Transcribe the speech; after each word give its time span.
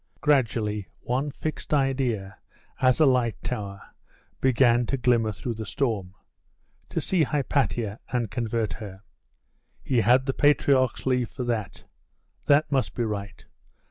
Gradually 0.19 0.87
one 1.01 1.29
fixed 1.29 1.75
idea, 1.75 2.39
as 2.81 2.99
a 2.99 3.05
light 3.05 3.35
tower, 3.43 3.79
began 4.39 4.87
to 4.87 4.97
glimmer 4.97 5.31
through 5.31 5.53
the 5.53 5.63
storm.... 5.67 6.15
To 6.89 6.99
see 6.99 7.21
Hypatia, 7.21 7.99
and 8.09 8.31
convert 8.31 8.73
her. 8.73 9.03
He 9.83 10.01
had 10.01 10.25
the 10.25 10.33
patriarch's 10.33 11.05
leave 11.05 11.29
for 11.29 11.43
that. 11.43 11.83
That 12.47 12.71
must 12.71 12.95
be 12.95 13.03
right. 13.05 13.45